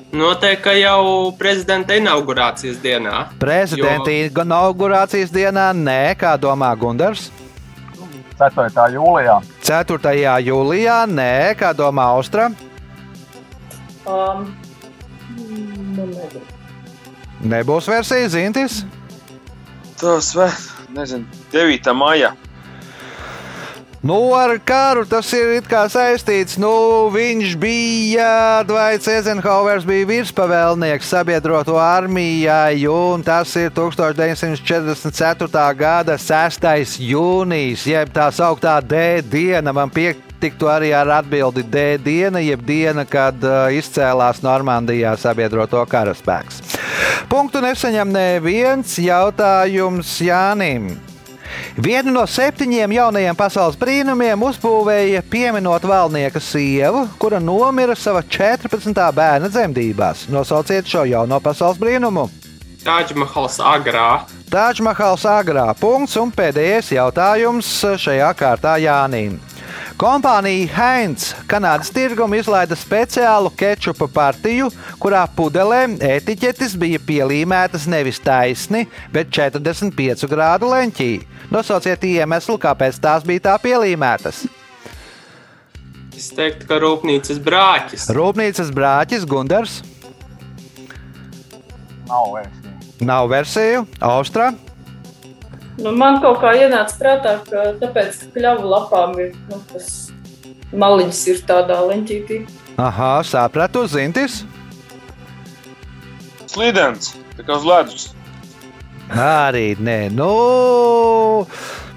[0.08, 3.26] Noteikti, ka jau prezidenta inaugurācijas dienā.
[3.38, 7.28] Prezidenta inaugurācijas dienā nē, kā domā Gunārs.
[8.38, 8.70] 4.
[8.94, 9.40] jūlijā.
[9.66, 10.14] 4.
[10.46, 12.48] jūlijā nē, kā domā Austra.
[14.08, 14.54] Um,
[15.36, 16.46] nu, nezinu.
[17.44, 18.80] Nebūs versija Zintis.
[19.98, 20.52] Tas vēl,
[20.94, 21.94] nezinu, 9.
[21.98, 22.37] maijā.
[23.98, 26.54] Nu, ar karu tas ir it kā saistīts.
[26.54, 26.70] Nu,
[27.11, 35.64] viņš bija Dvaits Eisenhowers, bija virspavēlnieks sabiedroto armijai, un tas ir 1944.
[35.74, 37.02] gada 6.
[37.02, 39.74] jūnijas, jeb tā sauktā D diena.
[39.74, 46.77] Man pietiktu arī ar atbildi D diena, jeb diena, kad uh, izcēlās Normandijā sabiedroto karaspēks.
[47.26, 50.92] Punktu nesaņem neviens jautājums Jānim.
[51.78, 58.92] Vienu no septiņiem jaunajiem pasaules brīnumiem uzbūvēja pieminot valnieka sievu, kura nomira savā 14.
[59.16, 60.26] bērna dzemdībās.
[60.33, 62.28] Nosauciet šo jauno pasaules brīnumu.
[62.85, 64.09] Tāģmahals agrā.
[64.52, 69.38] Tāģmahals agrā punkts un pēdējais jautājums šajā kārtā Jānim.
[69.98, 74.68] Kompānija Heinz Kanādas tirgumu izlaida speciālu kečupa partiju,
[75.02, 81.08] kurā pudelēm etiķetes bija pielīmētas nevis taisni, bet 45 grādu leņķī.
[81.50, 84.44] Nosauciet iemeslu, kāpēc tās bija tā pielīmētas.
[86.14, 88.06] Es teiktu, ka rūpnīcas brāķis.
[88.14, 89.80] Rūpnīcas brāķis Gundars.
[92.06, 92.78] Nav versija.
[93.02, 94.52] Nav versiju, Austrā.
[95.78, 100.10] Nu, man kaut kā ienāca prātā, ka tāpēc, ka kļavu lapām ir nu, tas
[100.74, 102.40] maliņš ir tādā leņķītī.
[102.82, 104.40] Aha, sapratu, Zintis.
[106.50, 108.08] Slidens, tā kā uz ledus.
[109.14, 110.32] Arī nē, nu,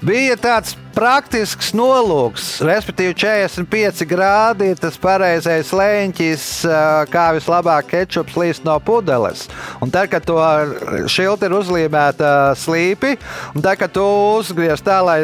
[0.06, 6.44] bija tāds praktisks nolūks, respektīvi 45 grādi ir tas pareizais leņķis,
[7.12, 9.46] kā vislabāk kečups līst no pudeles.
[9.82, 10.38] Un tad, kad to
[11.10, 13.14] šilti ir uzlīmēta slīpi,
[13.56, 14.04] un tad, kad tu
[14.38, 15.18] uzgriež tā, lai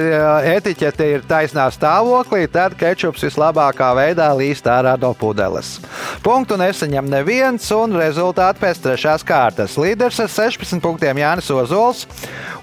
[0.56, 5.76] etiķete ir taisnā stāvoklī, tad kečups vislabākā veidā līst ārā no pudeles.
[6.24, 9.76] Punktu nesaņem neviens, un rezultāti pēc trešās kārtas.
[9.80, 12.06] Līderis ar 16 punktiem Jānis Ozols,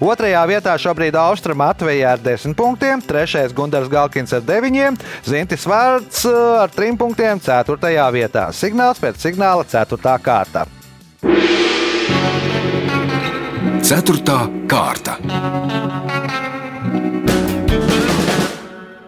[0.02, 5.66] otrajā vietā šobrīd Austra Matvija ar 10 punktiem punktiem, trešais Gunārs Galkins ar deviņiem, Zintis
[5.66, 8.52] Vārds uh, ar trim punktiem, ceturtajā vietā.
[8.52, 10.66] Signāls pēc signāla, ceturtā kārta.
[13.82, 15.18] Ceturtā kārta.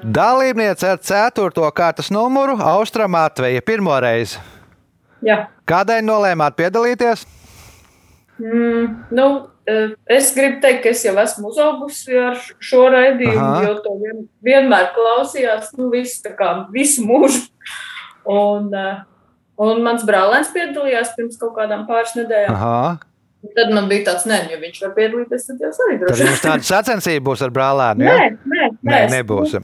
[0.03, 4.39] Dalībniece ar ceturto kārtas numuru Austra Matveja pirmo reizi.
[5.23, 5.49] Jā.
[5.69, 7.27] Kādēļ nolēmāt piedalīties?
[8.39, 9.49] Mm, nu,
[10.19, 13.63] es gribu teikt, ka es jau esmu uzaugusi ar šo raidījumu, Aha.
[13.67, 17.45] jo to vien, vienmēr klausījās nu, visu, kā, visu mūžu.
[18.29, 19.03] Un, eh,
[19.59, 22.55] un mans brālēns piedalījās pirms kaut kādām pāris nedēļām.
[22.57, 22.99] Aha.
[23.55, 26.25] Tad man bija tāds, nē, nu, ja viņš var piedalīties, tad jau arī Tad droši
[26.27, 28.03] jums tāda sacensība būs ar brālēnu.
[28.03, 28.17] Nē, Ja?
[28.19, 29.55] nē, nē, Nē, es- nebūs.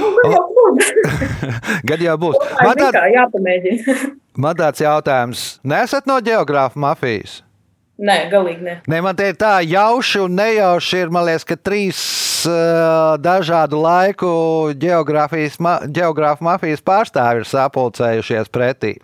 [0.00, 0.92] Nu, gan jau būs.
[1.90, 2.38] Gad jau būs.
[2.40, 4.10] Tomēr Man, tād, nekā, jāpamēģina.
[4.46, 5.44] man tāds jautājums.
[5.62, 7.42] Nesat no geogrāfa mafijas?
[8.02, 8.72] Nē, galīgi nē.
[8.90, 12.00] Ne, man te ir tā, jauši un nejauši ir, man liekas, ka trīs
[12.50, 14.32] uh, dažādu laiku
[15.62, 18.96] ma, geogrāfu mafijas pārstāvji ir sapulcējušies pretī.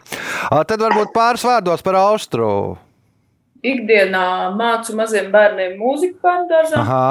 [0.50, 2.50] Uh, tad varbūt pāris vārdos par Austru.
[3.62, 4.26] Ikdienā
[4.58, 6.82] mācu maziem bērniem mūziku bērngārzā.
[6.82, 7.06] Aha.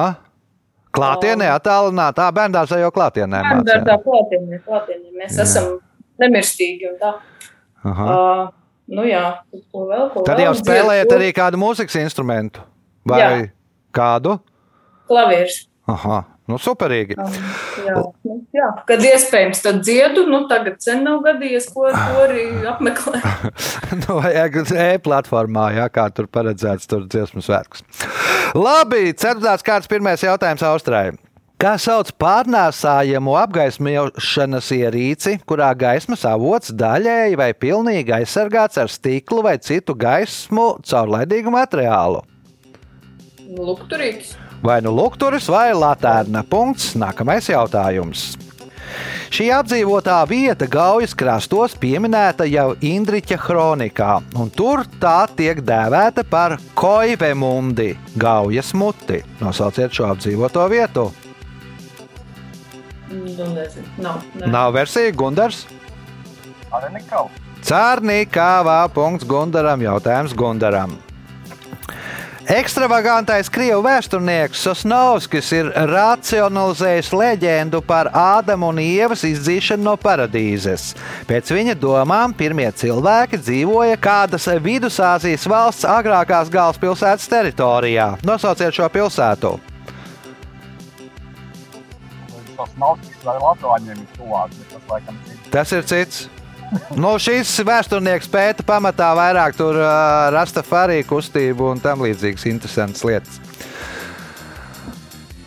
[0.97, 3.43] Klātienē, attālinātā bērngārzā jau klātienē.
[3.47, 5.11] Bērngārzā klātienē, klātienē.
[5.23, 5.47] Mēs Jā.
[5.47, 5.73] esam
[6.19, 7.15] nemirstīgi un tā.
[7.87, 8.11] Aha.
[8.11, 8.56] Uh,
[8.91, 9.23] nu jā,
[9.73, 12.63] ko vēl, ko Tad vēl jau spēlējat arī kādu mūzikas instrumentu.
[13.07, 13.29] Vai Jā.
[13.95, 14.37] kādu?
[15.07, 15.65] Klavieris.
[15.87, 16.17] Aha,
[16.51, 17.15] nu superīgi.
[17.15, 17.35] Um,
[17.85, 17.93] jā,
[18.27, 20.25] nu, jā, kad iespējams, tad dziedu.
[20.27, 23.23] Nu, tagad sen nav gadījies, ko arī apmeklēt.
[24.01, 27.85] Nu, vajag e-platformā, jā, kā tur paredzēts, tur dziesmu svētkus.
[28.57, 31.15] Labi, ceturtās kārtas pirmais jautājums Austrālijai.
[31.57, 39.55] Kā sauc pārnēsājamu apgaismošanas ierīci, kurā gaismas avots daļēji vai pilnīgi aizsargāts ar stiklu vai
[39.57, 42.21] citu gaismu caurlaidīgu materiālu?
[43.57, 44.35] Lukturīgs.
[44.61, 46.45] Vai nu lukturis vai latērna.
[46.45, 46.91] Punkts.
[46.93, 48.35] Nākamais jautājums.
[49.33, 56.59] Šī apdzīvotā vieta Gaujas krastos pieminēta jau Indriča kronikā, un tur tā tiek dēvēta par
[56.77, 59.23] Koivemundi, Gaujas muti.
[59.41, 61.13] Nosauciet šo apdzīvoto vietu.
[63.37, 63.87] Nu, nezinu.
[64.01, 64.23] Nav.
[64.35, 64.47] nē.
[64.49, 65.65] Nav versija Gundars.
[66.73, 67.27] Arī nekau.
[67.67, 70.97] Cārnīkāvā punkts Gundaram, jautājums Gundaram.
[72.47, 80.93] Ekstravagantais krievu vēsturnieks Sosnovskis ir racionalizējis leģendu par Ādama un Ievas izdzīšanu no paradīzes.
[81.27, 88.13] Pēc viņa domām pirmie cilvēki dzīvoja kādas Vidusāzijas valsts agrākās galvaspilsētas teritorijā.
[88.23, 89.57] Nosauciet šo pilsētu!
[92.57, 95.39] Tas nav tikai vai Latvāņiem ir tuvāk, bet tas laikam ir.
[95.53, 96.25] Tas ir cits.
[96.99, 103.39] Nu, šis vēsturnieks pēta pamatā vairāk tur uh, rastafārī kustību un tam līdzīgas interesantas lietas.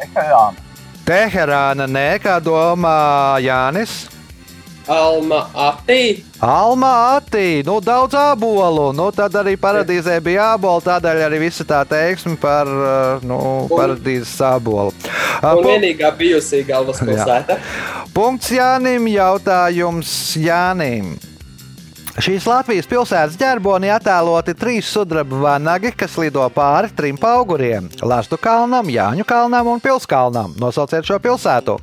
[0.00, 0.56] Ekrāna.
[1.04, 4.06] Teherāna nē, kā domā Jānis.
[4.90, 6.24] Alma Atī.
[6.42, 11.84] Alma Atī, nu daudz ābolu, nu tad arī paradīzē bija ābolu, tādēļ arī visa tā
[11.86, 13.38] teiksme par uh, nu,
[13.70, 14.90] paradīzes ābolu.
[15.40, 17.60] Un pu- vienīgā bijusī galvaspilsēta.
[18.16, 20.10] Punkts Jānim, jautājums
[20.42, 21.14] Jānim.
[22.20, 28.90] Šīs Latvijas pilsētas ģerbonī attēloti trīs sudraba vanagi, kas lido pāri trim auguriem- Lastu kalnam,
[28.90, 30.52] Jāņu kalnam un Pilskalnam.
[30.58, 31.78] Nosauciet šo pilsētu.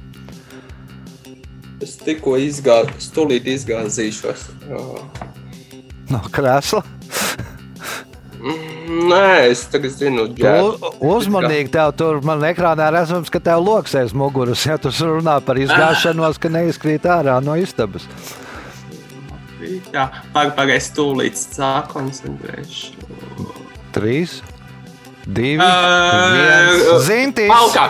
[1.84, 4.48] Es tikko izgāju, stulīt izgāzīšos.
[6.10, 6.82] No krēsla.
[8.88, 10.92] Nē, es tagad zinu, ģērbu.
[11.06, 14.64] Uzmanīgi, tev tur man ekrānā redzams, ka tev loks aiz muguras.
[14.66, 18.08] Ja tu runā par izgāšanos, ka neizkrīt ārā no istabas.
[19.92, 22.94] Jā, pagaidi, stulīt sākoncentrēšu.
[23.96, 24.40] Trīs,
[25.26, 25.72] divi, Ā,
[26.38, 27.08] viens.
[27.10, 27.52] Zintis.
[27.52, 27.88] Valkā!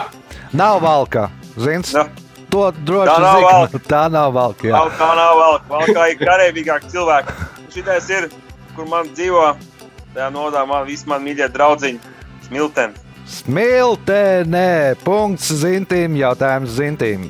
[0.57, 1.27] Nav valka.
[1.59, 1.93] Zins.
[1.93, 2.26] Nu.
[2.53, 3.79] To droši Tā nav valka.
[3.87, 4.67] Tā nav valka.
[4.69, 4.77] Jā.
[4.77, 7.35] Nav, tā nav vēl, vēl kā ir karavīgāki cilvēki.
[7.73, 8.29] Šitais ir,
[8.77, 9.49] kur man dzīvo,
[10.15, 12.15] tajā nodā man visi man mīļie draudziņi,
[12.47, 13.03] smilteni.
[13.27, 14.95] Smiltenē.
[15.03, 16.15] Punkts zintīm.
[16.15, 17.27] Jautājums zintīm.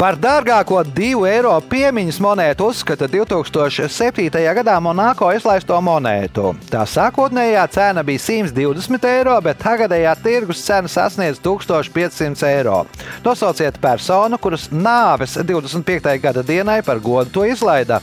[0.00, 4.30] Par dārgāko divu eiro piemiņas monētu uzskata 2007.
[4.56, 6.54] gadā Monako izlaisto monētu.
[6.72, 12.78] Tā sākotnējā cena bija 120 eiro, bet tagadējā tirgus cena sasniedz 1500 eiro.
[13.26, 16.16] Nosauciet personu, kuras nāves 25.
[16.24, 18.00] gada dienai par godu to izlaida.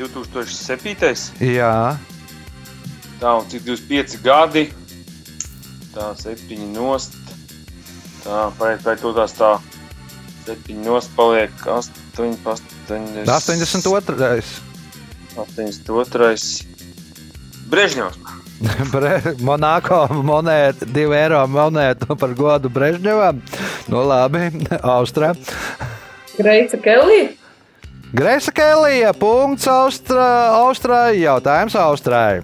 [0.00, 1.30] 2007.
[1.54, 1.94] Jā,
[3.16, 4.66] Tā, un cik 25 gadi.
[5.94, 7.16] Tā, 7 nost.
[8.24, 9.54] Tā, vai, vai to tās tā,
[10.46, 13.26] 7 nost paliek 8, 80.
[13.26, 14.42] 82.
[15.36, 16.64] 82.
[17.70, 18.18] Brežņevs.
[18.94, 23.42] Bre- Monako monēta, 2 eiro monētu par godu Brežņevam.
[23.92, 24.46] Nu, labi,
[24.80, 25.34] Austrā.
[26.38, 27.34] Greica Kelija.
[28.16, 30.28] Greisa Kelija, punkts Austrā,
[30.62, 32.40] Austrai, jautājums Austrai.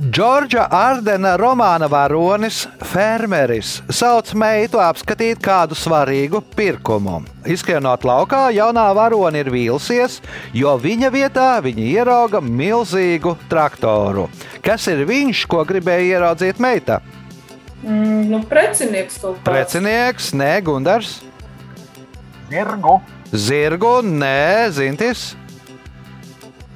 [0.00, 7.18] Džordža Ardena romāna varonis Fermeris sauc meitu apskatīt kādu svarīgu pirkumu.
[7.44, 10.22] Izskrienot laukā, jaunā varone ir vīlusies,
[10.56, 14.30] jo viņa vietā viņa ierauga milzīgu traktoru.
[14.64, 17.02] Kas ir viņš, ko gribēja ieraudzīt meita?
[17.84, 21.18] Mm, nu, precinieks to Precinieks, nē, Gundars,
[22.48, 23.02] Zirgu.
[23.36, 25.34] Zirgu, nē, Zintis,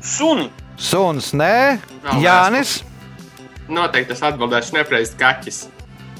[0.04, 0.50] Suni!
[0.76, 2.82] Suns, nē, Nav Jānis.
[3.68, 5.64] Noteikti tas atbildēšu nepareizi kaķis.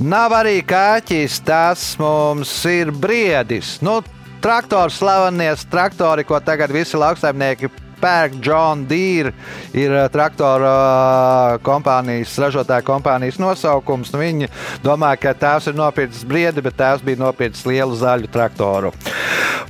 [0.03, 3.77] Nav arī kaķis, tas mums ir briedis.
[3.85, 4.01] Nu,
[4.43, 7.71] traktors, slavenies traktori, ko tagad visi lauksaimnieki
[8.05, 9.33] pērk, John Deere
[9.77, 14.13] ir uh, traktora uh, kompānijas, ražotāja kompānijas nosaukums.
[14.13, 14.51] Nu, viņi
[14.85, 18.93] domā, ka tēvs ir nopircis briedi, bet tēvs bija nopircis lielu zaļu traktoru.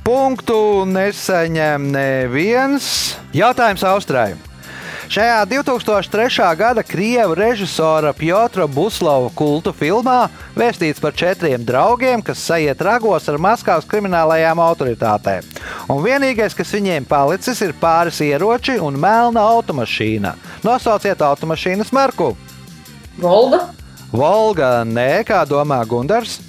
[0.05, 0.57] Punktu
[0.89, 2.89] nesaņem neviens.
[3.35, 4.33] Jautājums Austrai.
[5.05, 6.55] Šajā 2003.
[6.57, 13.37] gada krievu režisora Piotra Buslova kultu filmā vēstīts par četriem draugiem, kas sajiet ragos ar
[13.37, 15.45] Maskavas kriminālajām autoritātēm.
[15.93, 20.33] Un vienīgais, kas viņiem palicis, ir pāris ieroči un melna automašīna.
[20.65, 22.33] Nosauciet automašīnas marku.
[23.21, 23.61] Volga.
[24.09, 26.39] Volga, nē, kā domā Gundars.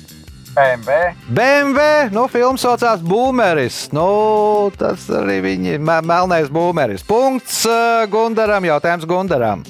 [0.56, 1.12] BMW.
[1.28, 3.90] BMW, nu, filmas saucās Boomeris.
[3.92, 7.04] Nu, tas arī viņa me- melnais Boomeris.
[7.04, 9.66] Punkts uh, Gundaram, jautājums Gundaram.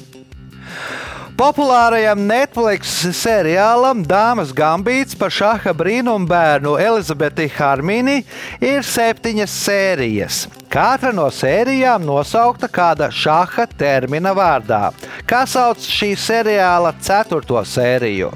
[1.37, 8.23] Populārajam Netflix seriālam Dāmas Gambīts par šaha brīnumbērnu Elizabeti Harmini
[8.65, 10.39] ir septiņas sērijas.
[10.73, 14.95] Katra no sērijām nosaukta kāda šaha termina vārdā.
[15.29, 18.33] Kā sauc šī seriāla ceturto sēriju?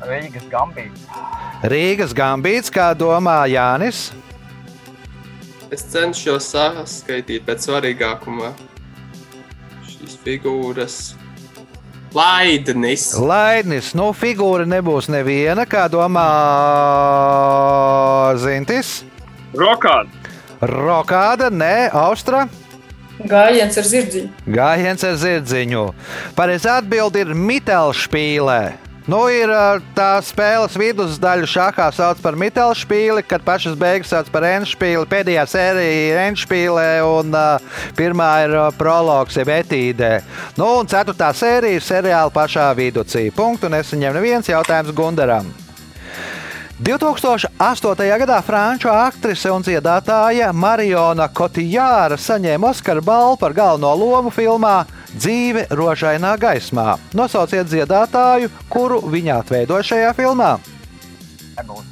[0.00, 1.04] Rīgas Gambīts.
[1.68, 4.10] Rīgas Gambīts, kā domā Jānis.
[5.70, 8.54] Es cenšos saskaitīt pēc svarīgākuma
[9.86, 10.96] šīs figūras.
[12.10, 13.04] Laidnis.
[13.22, 16.26] Laidnis, nu, figūra nebūs neviena, kā domā
[18.40, 19.04] Zintis.
[19.54, 20.10] Rokāda.
[20.60, 22.48] Rokāda, nē, Austra.
[23.20, 24.28] Gājiens ar zirdziņu.
[24.48, 25.86] Gājiens ar zirdziņu.
[26.34, 28.62] Pareizā atbilde ir Mitelšpīlē.
[29.08, 29.48] Nu, ir
[29.96, 35.08] tā spēles vidusdaļa šākā sauc par Mitelšpīli, kad pašas beigas sauc par Enšpīli.
[35.08, 40.12] Pēdējā sērija ir Enšpīlē, un uh, pirmā ir uh, prologs, jeb etīdē.
[40.60, 43.30] Nu, un ceturtā sērija ir seriāla pašā viducī.
[43.32, 45.48] Punktu nesaņem neviens jautājums Gundaram.
[46.80, 48.06] 2008.
[48.20, 54.78] gadā franču aktrise un dziedātāja Mariona Kotijāra saņēma Oskara balvu par galveno lomu filmā
[55.10, 56.94] Dzīve rožainā gaismā.
[57.18, 60.52] Nosauciet dziedātāju, kuru viņa atveido šajā filmā.
[61.58, 61.86] Nebūs.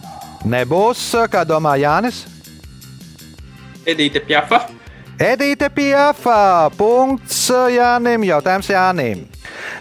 [0.46, 2.22] Nebūs, kā domā Jānis.
[3.88, 4.77] Edīte Pjafa.
[5.18, 6.70] Edīte Piefa.
[6.78, 8.22] Punkts Jānim.
[8.22, 9.24] Jautājums Jānim.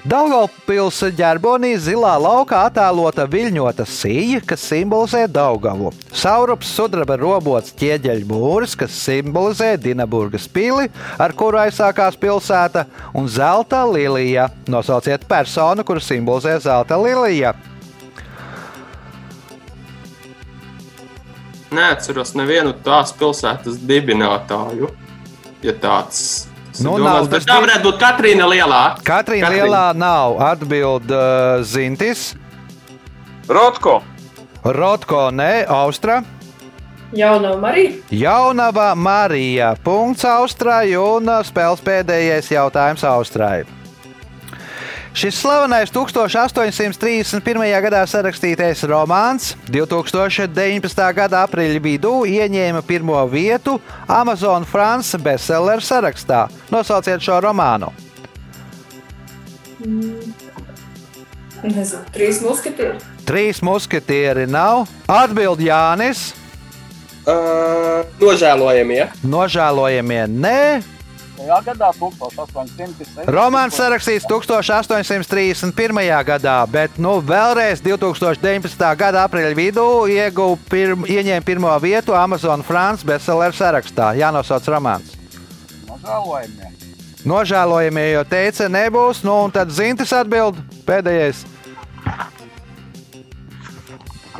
[0.07, 5.91] Daugavpils ģerbonī zilā laukā attēlota viļņota sija, kas simbolizē Daugavu.
[6.09, 10.89] Saurups sudraba robots ķieģeļmūris, kas simbolizē Dinaburgas pili,
[11.21, 14.49] ar kuru aizsākās pilsēta, un zelta lilija.
[14.65, 17.53] Nosauciet personu, kuru simbolizē zelta lilija.
[21.69, 24.95] Neatceros nevienu tās pilsētas dibinātāju.
[25.65, 26.19] Ja tāds
[26.77, 28.81] Nu, domāts, nav bet tā di- varētu būt Katrīna Lielā.
[29.03, 32.35] Katrīna Lielā nav atbild uh, Zintis,
[33.49, 34.01] Rotko.
[34.63, 36.19] Rotko, ne Austra.
[37.15, 37.93] Jaunā Marija.
[38.11, 39.71] Jaunava Marija.
[39.83, 43.63] Punkts Austrai un uh, spēles pēdējais jautājums Austrai.
[45.17, 47.63] Šis slavenais 1831.
[47.81, 50.99] gadā sarakstītais romāns 2019.
[51.17, 56.43] gada aprīļa vidū ieņēma pirmo vietu Amazon France bestselleru sarakstā.
[56.69, 57.89] Nosauciet šo romānu.
[61.65, 63.01] Nezinu, trīs muskatieri.
[63.25, 64.85] Trīs muskatieri nav.
[65.09, 66.27] Atbild Jānis.
[67.25, 69.09] Uh, nožēlojamie.
[69.25, 70.61] Nožēlojamie nē.
[71.37, 73.27] Gadā 1806.
[73.29, 75.99] Romāns sarakstīts 1831.
[76.25, 78.87] gadā, bet nu, vēlreiz 2019.
[78.97, 79.85] gada aprīļa vidū
[80.69, 84.15] pirm, ieņēma pirmo vietu Amazon France bestselleru sarakstā.
[84.17, 85.13] Jānosauc romāns.
[85.85, 86.73] Nožēlojamie.
[87.27, 89.21] Nožēlojamie, jo teica, nebūs.
[89.27, 90.57] Nu, un tad Zintis atbild
[90.87, 91.45] pēdējais.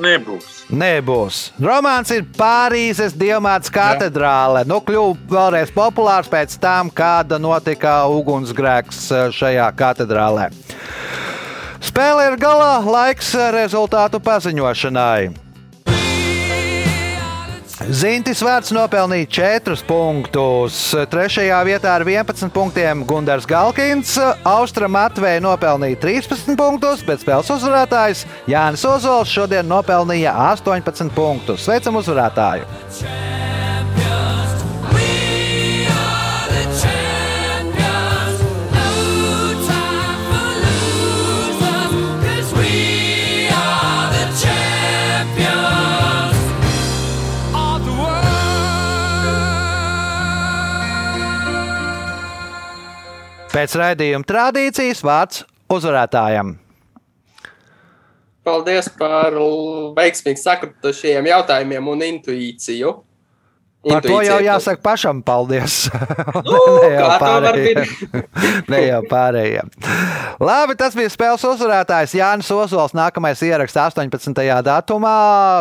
[0.04, 0.58] Nebūs.
[0.70, 1.40] Nebūs.
[1.64, 4.62] Romāns ir Pārīzes Dievmātes katedrāle.
[4.70, 10.52] Nu, kļuva vēlreiz populārs pēc tam, kāda notika ugunsgrēks eh, šajā katedrālē.
[11.88, 15.47] Spēle ir galā, laiks eh, rezultātu paziņošanai.
[17.78, 19.28] Zintis vārds nopelnīja
[19.62, 20.80] 4 punktus.
[21.12, 24.16] Trešajā vietā ar 11 punktiem Gunārs Galkins.
[24.42, 31.68] Austra Matvēja nopelnīja 13 punktus, bet spēles uzvarētājs Jānis Ozols šodien nopelnīja 18 punktus.
[31.70, 33.37] Sveicam uzvarētāju!
[53.58, 55.40] Pēc raidījuma tradīcijas vārds
[55.74, 56.52] uzvarētājam.
[58.46, 62.92] Paldies par l- veiksmīgi sakritušajiem jautājumiem un intuīciju.
[63.86, 65.88] Par to jau jāsaka pašam paldies.
[66.44, 67.78] Nu, Ne jau kā to var pārējiem.
[68.74, 69.70] ne jau pārējiem.
[70.42, 72.96] Labi, tas bija spēles uzvarētājs Jānis Ozols.
[72.98, 74.34] Nākamais ieraksts 18.
[74.66, 75.14] datumā.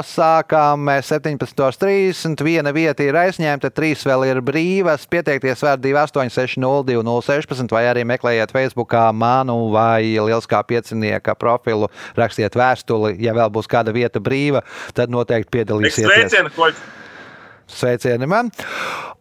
[0.08, 2.44] Sākām mēs 17.30.
[2.46, 5.06] Viena vieta ir aizņemta, trīs vēl ir brīvas.
[5.12, 11.92] Pieteikties var 28602016 vai arī meklējiet Facebookā manu vai Lieliskā piecinieka profilu.
[12.18, 14.64] Rakstiet vēstuli, ja vēl būs kāda vieta brīva,
[14.96, 16.32] tad noteikti piedalīsieties.
[16.32, 16.72] Sveicienu, ko
[17.66, 18.52] Sveicieni man!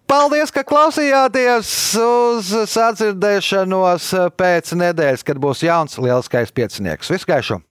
[0.05, 7.09] Paldies, ka klausījāties uz sadzirdēšanos pēc nedēļas, kad būs jauns lielskais piecinieks.
[7.15, 7.61] Visu gaišu!